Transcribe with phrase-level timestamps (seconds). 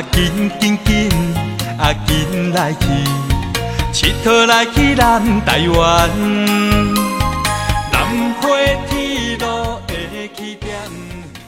[0.00, 1.10] 啊紧紧紧，
[1.78, 2.86] 啊紧来去，
[3.92, 6.08] 佚佗来去南台湾，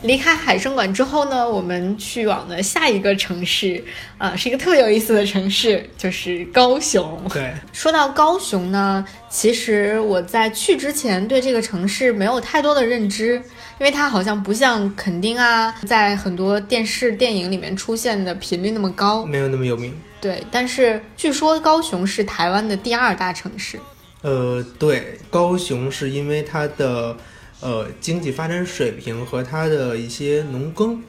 [0.03, 3.83] 离开海参馆之后呢，我们去往了下一个城市，
[4.19, 7.21] 啊、是一个特别有意思的城市，就是高雄。
[7.33, 13.37] 对，说到高雄呢，其实我在去之前对这个城市没有太多的认知，
[13.79, 19.25] 因为它好像不像垦丁啊，在很多电视电影里面出现的频率那么高。
[19.25, 19.97] 没有那么有名。
[20.21, 23.79] 对，但是据说高雄是台湾的第二大城市。
[24.23, 27.17] 呃，对，高雄是因为它的
[27.63, 31.03] 呃经济发展水平和它的一些农耕，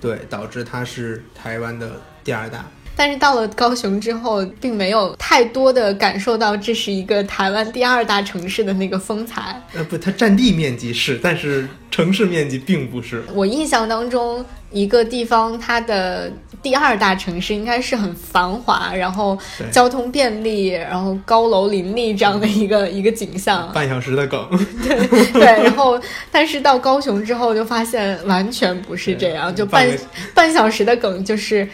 [0.00, 2.66] 对，导致它是台湾的第二大。
[2.98, 9.62] 但是到了高雄之后，并没有太多的感受到这是一个台湾第二大城市的那个风采。
[9.72, 13.22] 呃，不，它占地面积是，但是城市面积并不是。
[13.32, 16.28] 我印象当中，一个地方它的
[16.60, 19.38] 第二大城市应该是很繁华，然后
[19.70, 23.70] 交通便利，然后高楼林立这样的一个 一个景象。
[23.72, 24.44] 半小时的梗，
[24.82, 26.00] 对对， 然后
[26.32, 29.88] 但是到高雄之后就发现完全不是这样，就半
[30.34, 31.68] 半小时的梗就是。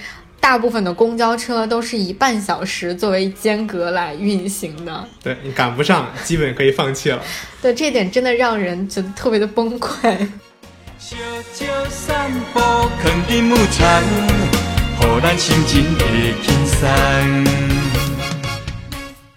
[0.44, 7.22] 大部分的公交车都是以半小时作为间隔来运行的，对你赶不上，基本可以放弃了。
[7.62, 10.28] 对这点真的让人觉得特别的崩溃。
[10.98, 11.16] 小
[11.54, 14.02] 酒散步，藏伫牧场，
[15.00, 16.86] 互咱心情会轻松。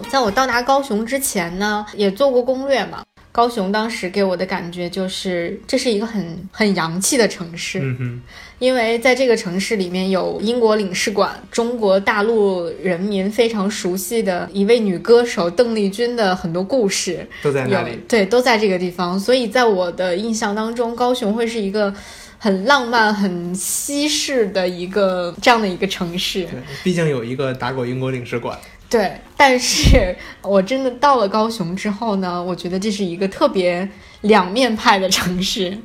[0.10, 3.02] 在我到达高雄之前呢，也做过攻略嘛。
[3.38, 8.22] 高雄当时给我的感觉就是，这是一个很很洋气的城市，嗯哼，
[8.58, 18.00] 因为在这个城市里面有英国领事馆，中国大陆人民非常熟悉的一位女歌手邓丽君的很多故事，都在那里。
[18.08, 19.20] 对，都在这个地方。
[19.20, 21.94] 所以在我的印象当中，高雄会是一个
[22.40, 26.42] 很浪漫、很西式的一个这样的一个城市。
[26.46, 28.58] 对，毕竟有一个打狗英国领事馆。
[28.90, 33.88] 对，但是我真的到了高雄之后呢，我觉得这是一个特别
[34.22, 35.78] 两面派的城市。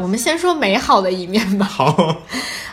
[0.00, 1.66] 我们先说美好的一面吧。
[1.66, 2.22] 好，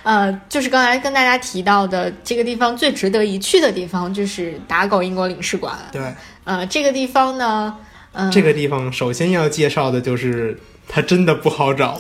[0.04, 5.76] 呃，就是刚才跟大家提到的这个地方最值得一去的地方，就是打狗英国领事馆。
[5.92, 6.02] 对，
[6.44, 7.76] 呃，这个地方呢，
[8.14, 12.00] 嗯、这个地方首先要介绍的就是它真的不好找。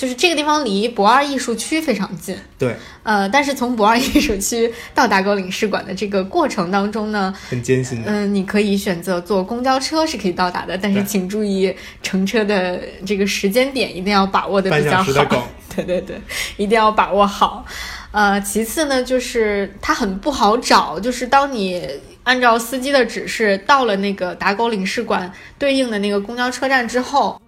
[0.00, 2.34] 就是这个地方离博二艺术区非常近。
[2.58, 8.10] 对，呃，但是从博二艺术区到打狗领事馆的这个过程当中呢，很艰辛的。
[8.10, 15.46] 嗯，你可以选择坐公交车是可以到达的，但是请注意乘车的这个时间点一定要把握的比较好。
[15.76, 16.18] 对对对，
[16.56, 17.66] 一定要把握好。
[18.10, 21.86] 呃，其次呢，就是它很不好找，就是当你
[22.22, 27.38] 按照司机的指示到了那个打狗领事馆对应的那个公交车站之后。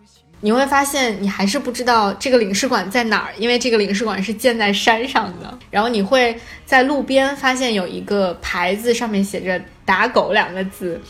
[0.44, 5.56] 你会发现，你还是不知道这个领事馆在哪儿，因为这个领事馆是建在山上的。
[5.70, 6.36] 然后你会
[6.66, 11.00] 在路边发现有一个牌子，上面写着“打狗”两个字。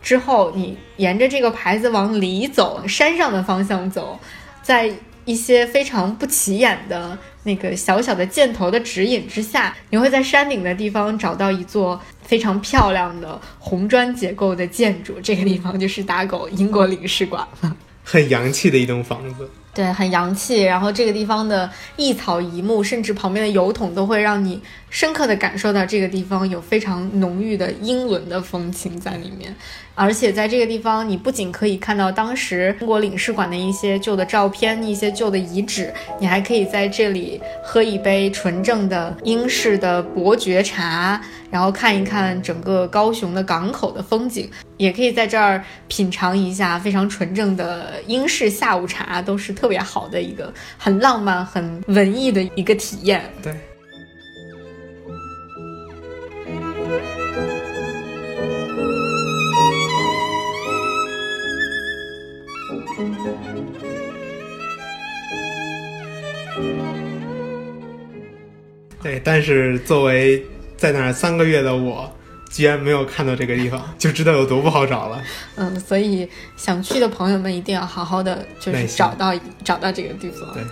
[0.00, 4.18] 之后，你沿着这个牌子往里走，山上的方向走，
[4.62, 4.90] 在
[5.26, 15.20] 一些非常不起眼的那个小小的箭头的指引之下，你会在山顶的地方找到一座非常漂亮的红砖结构的建筑。
[15.22, 17.76] 这个地方就是打狗英国领事馆了。
[18.04, 19.48] 很洋气的一栋房子。
[19.72, 20.62] 对，很洋气。
[20.62, 29.54] 然后这个地方的一草一木，甚至旁边的油桶，都会让你深刻的感受到这个地方有非常浓郁的英伦的风情在里面。
[29.94, 41.20] 而且在这个地方，你不仅可以看到当时中国领事馆的一些旧的照片、一些旧的遗址，你还可以在这里喝一杯纯正的英式的伯爵茶，
[41.50, 53.22] 然后看一看整个高雄的港口的风景，也可以在这儿品尝一下非常纯正的英式下午茶，都是特别好的一个很浪漫、很文艺的一个体验。
[53.42, 53.54] 对，
[69.10, 70.40] 对，但是作为
[70.76, 72.08] 在那儿三个月的我，
[72.48, 75.20] 居然没有看到这个地方，就知道有多不好找了。
[75.56, 79.34] 嗯，所以想去的朋友们一定要好好的就是找到
[79.64, 80.54] 找到这个地方。
[80.54, 80.62] 对，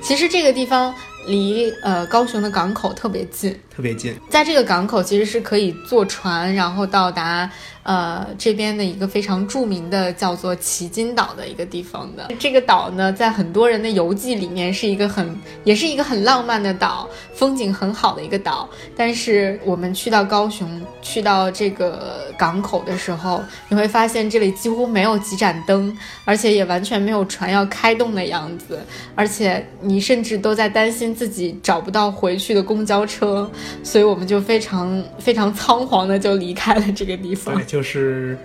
[0.00, 0.94] 其实这个地方
[1.26, 4.14] 离呃高雄的港口特别近，特别近。
[4.30, 7.50] 在这个港口其实是可以坐船，然后到达
[7.82, 12.28] 呃这边的一个非常著名的叫做旗津岛的一个地方的。
[12.38, 18.68] 这个岛呢，在很多人的游记里面是一个很也是一个很浪漫的岛，风景很好的一个岛。
[18.96, 28.78] 但是我们去到高雄，去到这个港口的时候，你会发现这里几乎没有几盏灯，而且也完全没有船要开动的样子，
[29.14, 33.50] 而且你甚至都在担心自己找不到回去的公交车，
[33.82, 37.64] 所以我们就非常非常仓皇的就离开了这个地方对，。
[37.64, 38.38] 就是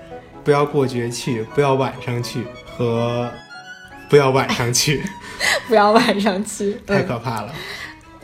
[0.43, 3.29] 不要过节去，不要晚上去和
[4.09, 5.01] 不要晚上去，
[5.67, 6.77] 不要晚上去。
[6.85, 7.53] 太嗯可怕了。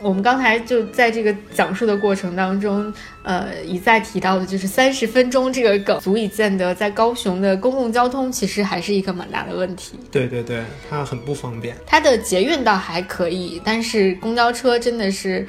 [0.02, 2.92] 我们刚才就在这个讲述的过程当中，
[3.22, 9.98] 呃，一再提到的就是三十分钟这个梗，足以见得在高雄的公共交通其实还是一个蛮大的问题。
[10.10, 11.76] 对对对，它很不方便。
[11.86, 15.46] 它的捷运倒还可以，但是公交车真的是，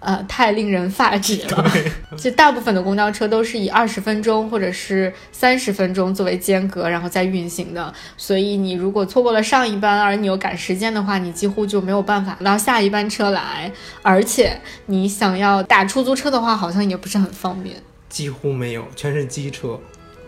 [0.00, 1.72] 呃，太令人发指了。
[2.16, 7.92] 就大部分的公交车都是以二十分钟或者是三十分钟作为间隔，然后再运行的。
[8.16, 13.70] 所以你如果错过了上一班，而你又赶时间的话，你几乎就没有办法到下一班车来。
[14.02, 17.76] 而且你想要打出租车的话，好像也不是很方便。
[18.08, 19.78] 几乎没有，全是机车。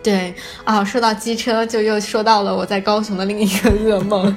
[0.01, 0.33] 对
[0.63, 4.35] 啊，说到机车，就又说到了我在高雄的另一个噩梦。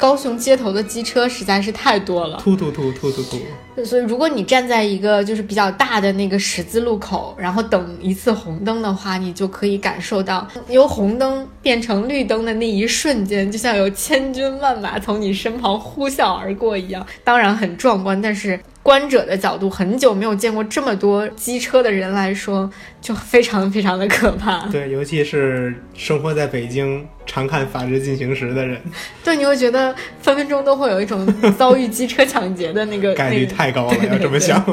[0.00, 17.06] 高雄街头的机车实在是太多了，突突突突突突，所以如果你站在一个就是比较大的那个十字路口，然后等一次红灯的话，你就可以感受到由红灯变成绿灯的那一瞬间，就像有千军万马从你身旁呼啸而过一样。
[17.22, 24.66] 当然很壮观，但是观者的角度，很久没有见过这么多机车的人来说，就非常非常的可怕。
[24.68, 28.80] 对，尤其是生活在北京、常看《法制进行时》的人，
[29.22, 31.26] 对，你会觉得分分钟都会有一种
[31.58, 34.64] 遭遇机车抢劫的那个 概率太高了，要这么想。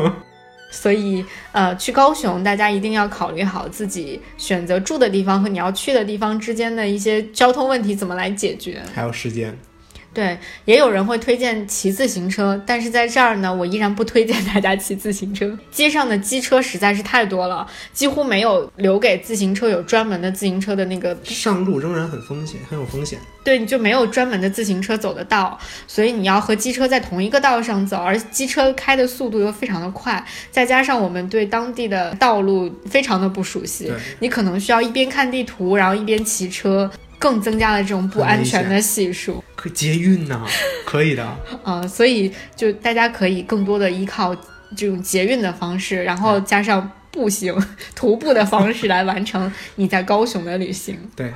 [0.70, 8.82] 所以，呃，去高雄，大家一定要考虑好自己选择住的地方和你要去的地方之间的一些交通问题怎么来解决。
[8.94, 9.58] 还有时间，
[10.18, 10.36] 对，
[10.66, 15.56] 也有人会推荐骑自行车，但是在这儿呢，我依然不推荐大家骑自行车。
[15.70, 23.20] 街上的机车实在是太多了，几乎没有留给自行车有专门的自行车的那个上路仍然很风险，很有风险。
[23.44, 25.56] 对，你就没有专门的自行车走的道，
[25.86, 36.90] 所以你要和机车在同一个道上走，而机车开的速度又非常的快，再加上我们对当地的道路非常的不熟悉，你可能需要一边看地图，然后一边骑车，
[37.20, 39.44] 更增加了这种不安全的系数。
[39.58, 40.46] 可捷运呐、
[40.86, 41.38] 可以的。
[41.66, 44.34] 嗯、所以就大家可以更多的依靠
[44.78, 47.54] 这种捷运的方式，然后加上步行、
[47.96, 50.98] 徒步的方式来完成你在高雄的旅行。
[51.16, 51.34] 对，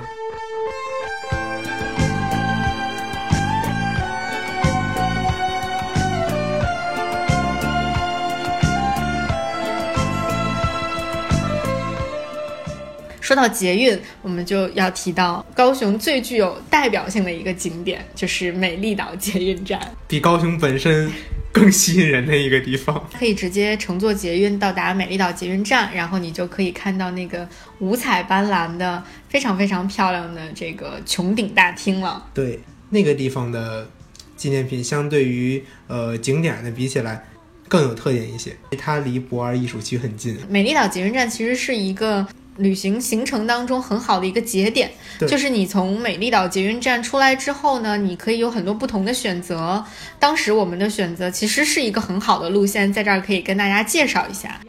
[13.32, 19.80] 说到捷运，我们就要提到高雄最具有代表性的一个景点，就是美丽岛捷运站。
[20.06, 21.10] 比高雄本身
[21.50, 23.02] 更吸引人的一个地方。
[23.18, 27.48] 可以直接乘坐捷运到达美丽岛捷运站，然后你就可以看到那个
[27.78, 32.26] 五彩斑斓的、非常非常漂亮的这个穹顶大厅了。
[32.34, 33.88] 对，那个地方的
[34.36, 37.24] 纪念品相对于呃景点的比起来
[37.66, 40.36] 更有特点一些，它离博二艺术区很近。
[40.50, 42.26] 美丽岛捷运站其实是一个
[42.56, 44.90] 旅行行程当中很好的一个节点，
[45.26, 49.82] 就是你从美丽岛捷运站出来之后呢，你可以有很多不同的选择。
[50.18, 54.60] 当时我们的选择其实是一个很好的路线，在这儿可以跟大家介绍一下。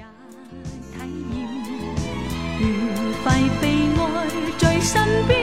[2.60, 2.66] 愉
[3.24, 5.43] 快被爱在身邊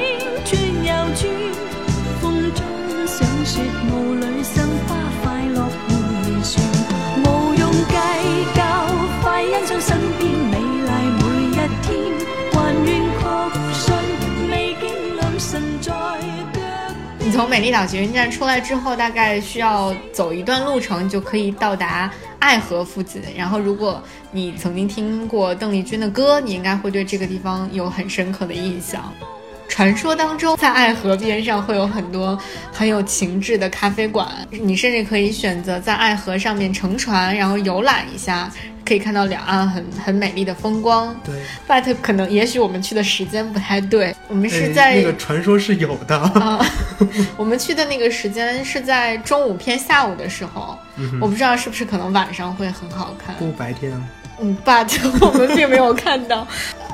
[17.40, 23.22] 从美丽岛捷运站出来之后，大概需要走一段路程就可以到达爱河附近。
[23.34, 29.10] 然后，如果你曾经听过邓丽君的歌，你应该会对这个地方有很深刻的印象。
[29.70, 32.38] 傳說當中，在爱河边上会有很多
[32.72, 38.50] 很有情致的咖啡馆，你甚至可以选择在爱河上面乘船，然后游览一下，
[38.84, 41.14] 可以看到两岸很很美丽的风光。
[41.24, 41.34] 对
[41.68, 46.18] ，But 可能也许我们去的时间不太对，我们是呃在、那个传说是有的。
[46.18, 46.66] 啊，
[47.38, 50.76] 我们去的那个时间是在中午偏下午的时候，
[51.20, 53.34] 我不知道是不是可能晚上会很好看。
[53.36, 54.02] 不白天啊，
[54.40, 54.88] 嗯，but
[55.24, 56.46] 我们并没有看到。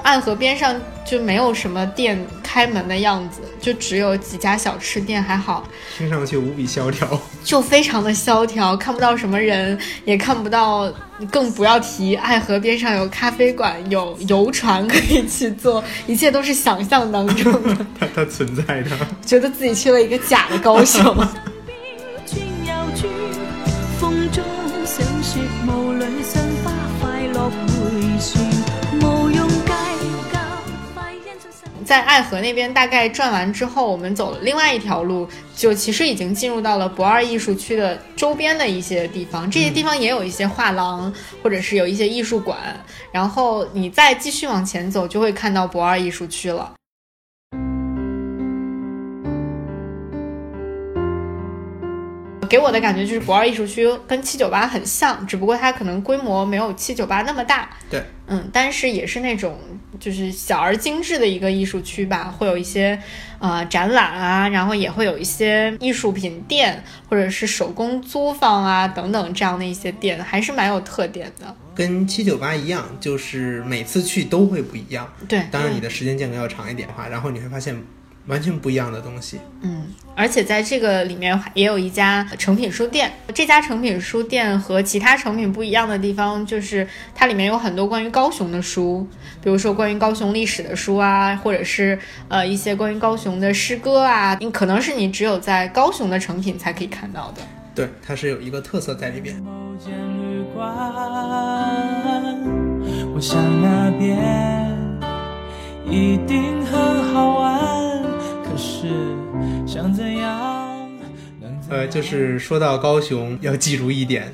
[0.02, 0.72] 爱河边上
[1.06, 7.18] 就没有什么店开门的样子，就只有几家小吃店，还好，听上去无比萧条。
[7.44, 10.92] 就非常的萧条，看不到什么人，也看不到，
[11.30, 18.90] 更不要提爱河边上有咖啡馆、有游船可以去坐，一切都是想象当中的， 它它存在的。
[19.24, 21.16] 觉得自己去了一个假的高雄。
[31.86, 39.48] 在爱河那边大概转完之后，我们走了另外一条路，就其实已经进入到了博二艺术区的周边的一些地方。
[39.48, 41.14] 这些地方也有一些画廊，
[41.44, 42.58] 或者是有一些艺术馆。
[43.12, 46.72] 然后你再继续往前走，就会看到博二艺术区了。
[52.46, 57.68] 给我的感觉就是博二艺术区跟七九八很像，只不过它可能规模没有七九八那么大。
[57.90, 59.58] 对，嗯，但是也是那种
[60.00, 63.00] 就是小而精致的一个艺术区吧，会有一些
[63.38, 71.54] 呃展览啊，然后也会有一些艺术品店或者是手工作坊啊等等这样的一些店，还是蛮有特点的。
[71.74, 75.12] 跟七九八一样，就是每次去都会不一样。
[75.28, 77.76] 对，当然，你的时间间隔要长一点的话，然后你会发现
[78.26, 79.38] 完全不一样的东西。
[79.62, 83.12] 嗯，而且在这个里面也有一家成品书店。
[83.32, 89.06] 这家成品书店和其他成品不一样的地方，就是它里面有很多关于高雄的书，
[89.42, 97.42] 比如说关于高雄历史的书啊，或者是呃一些关于高雄的诗歌啊，你可能是你只有在高雄的成品才可以看到的。
[97.74, 99.36] 对，它是有一个特色在里边。
[99.36, 100.66] 某间旅馆，
[103.14, 104.74] 我想那边
[105.84, 107.85] 一定很好玩。
[108.56, 108.88] 可是
[109.66, 110.88] 想怎样
[111.38, 114.32] 能怎样呃，就是说到高雄，要记住一点，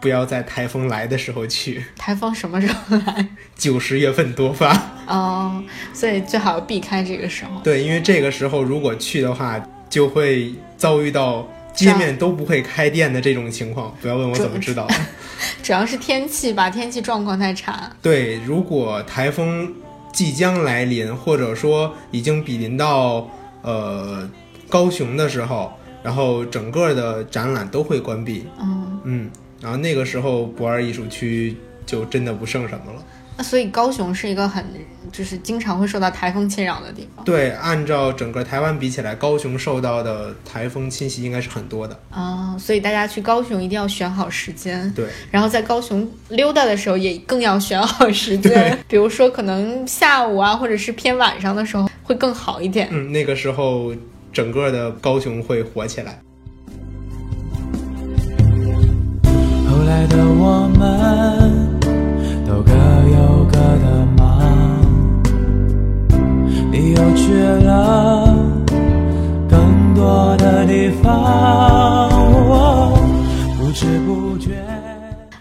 [0.00, 3.26] 不要在台风来的时候去，台风什么时候来？
[3.58, 4.80] 九十月份多发。
[5.08, 5.60] 哦，
[5.92, 7.60] 所以最好避开这个时候。
[7.64, 11.44] 对，因为这个时候如果去的话，就会遭遇到
[11.74, 13.92] 街面都不会开店的这种情况。
[14.00, 14.86] 不要问我怎么知道。
[15.64, 17.90] 主要是天气吧，天气状况太差。
[18.00, 19.74] 对，如果台风
[20.12, 23.28] 即将来临，或者说已经比临到
[23.62, 24.28] 呃
[24.68, 28.44] 高雄的时候，然后整个的展览都会关闭。
[28.60, 33.02] 嗯，嗯，然后那个时候不二艺术区就真的不剩什么了。
[33.36, 34.64] 那所以高雄是一个很
[35.10, 37.24] 就是经常会受到台风侵扰的地方。
[37.24, 41.98] 对，按照整个台湾比起来，高雄受到的台风侵袭应该是很多的。
[42.10, 48.78] 啊、所以大家去高雄一定要选好时间，对，然后在高雄溜达的时候也更要选好时间对。
[48.88, 52.88] 比如说，可能下午啊，或者是偏晚上的时候会更好一点。
[52.90, 53.94] 嗯，那个时候
[54.32, 56.20] 整个的高雄会火起来。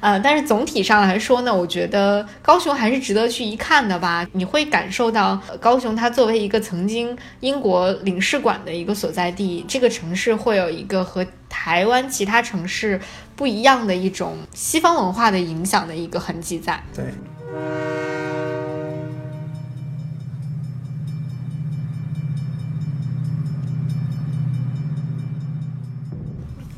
[0.01, 4.27] 呃，但是总体上来说呢，我觉得高雄还是值得去一看的吧。
[4.33, 12.99] 你会感受到高雄它作为一个曾经英国领事馆的一个所在地，这个城市会有一个和台湾其他城市
[13.35, 16.83] 不一样的一种西方文化的影响的一个痕迹在。
[16.95, 17.05] 对，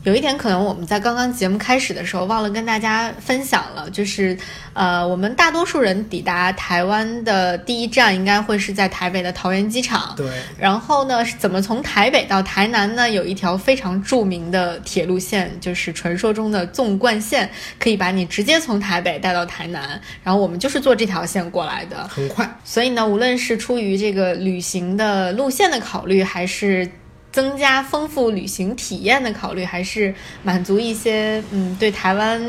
[0.03, 4.37] 有一点可能我们在刚刚节目开始的时候忘了跟大家分享了，就是，
[4.73, 10.13] 呃，我们大多数人抵达台湾的第一站应该会是在台北的桃园机场。
[10.17, 13.09] 对，然后呢，是怎么从台北到台南呢？
[13.09, 20.01] 有一条非常著名的铁路线，就是传说中的纵贯线，可以把你直接从台北带到台南。
[20.21, 22.05] 然后我们就是坐这条线过来的。
[22.09, 22.59] 很快。
[22.65, 26.89] 所以呢，无论是出于这个旅行的路线的考虑，还是
[27.33, 30.13] 增加丰富旅行体验的考虑，还是
[30.43, 32.39] 满足一些嗯对台湾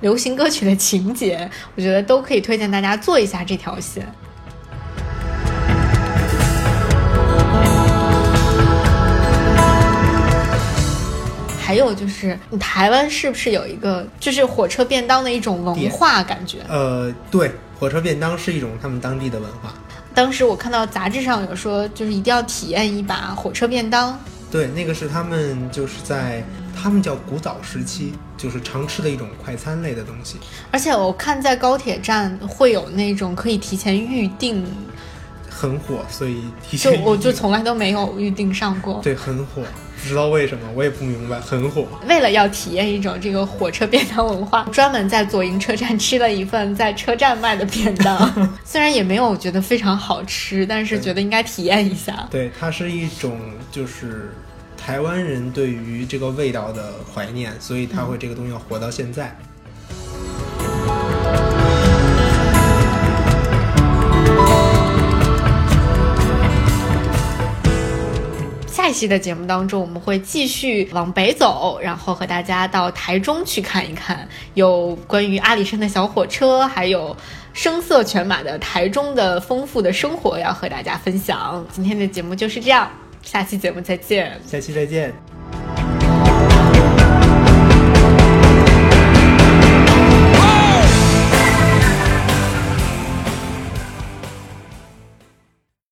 [0.00, 4.06] 流行歌曲的情节，我觉得都可以推荐大家做一下这条线。
[11.58, 16.58] 还有就是，你台湾是不是有一个就是火车便当的一种文化感觉？
[16.68, 19.72] 呃，对，火车便当是一种他们当地的文化。
[20.14, 24.16] 当时我看到杂志上有说，就是一定要体验一把火车便当。
[24.54, 26.44] 对，那个是他们就是在
[26.80, 30.36] 他们叫古早时期，就是常吃的一种快餐类的东西，
[30.70, 34.64] 而且我看在高铁站会有那种可以提前预定，
[35.50, 39.00] 很火，所以提就前就我就从来都没有预定上过。
[39.02, 39.62] 对很火，
[40.00, 41.88] 不知道为什么，我也不明白，很火。
[42.06, 48.32] 为了要体验一种这个火车便当文化，专门在左营车站吃了一份在车站卖的便当，
[48.64, 52.28] 虽然也没有觉得非常好吃，但是觉得应该体验一下。
[52.30, 53.40] 对，它是一种
[53.72, 54.32] 就是
[54.86, 59.34] 台湾人对于这个味道的怀念，所以他会这个东西要活到现在。
[68.66, 77.16] 下一期的节目当中，我们会继续往北走，然后和大家到台中去看一看，有关于阿里山的小火车，还有
[77.54, 81.64] 声色犬马的台中的丰富的生活要和大家分享。
[81.72, 82.90] 今天的节目就是这样，
[83.24, 84.38] 下期节目再见。
[84.46, 85.12] 下期再见。